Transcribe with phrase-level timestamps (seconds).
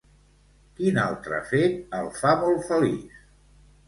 [0.77, 3.21] Quin altre fet el fa molt feliç?